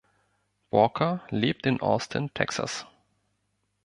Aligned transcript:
Walker 0.71 1.21
lebt 1.29 1.67
in 1.67 1.79
Austin, 1.79 2.33
Texas. 2.33 2.87